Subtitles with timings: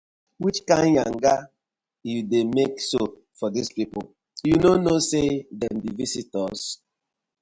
[0.43, 1.35] Which kind yanga
[2.09, 3.01] you dey mek so
[3.37, 3.99] for dis pipu,
[4.47, 5.27] yu no kno say
[5.59, 6.61] dem bi visitors?